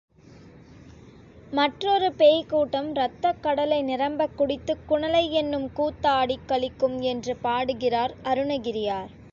மற்றொரு 1.51 2.13
பேய்க் 2.13 2.49
கூட்டம் 2.49 2.93
ரத்தக் 2.93 3.41
கடலை 3.41 3.81
நிரம்பக் 3.81 4.37
குடித்துக் 4.37 4.83
குணலையென்னும் 4.89 5.67
கூத்தாடிக் 5.73 6.47
களிக்கும் 6.47 6.99
என்று 7.01 7.35
பாடுகிறார் 7.37 8.15
அருணகிரியார். 8.23 9.11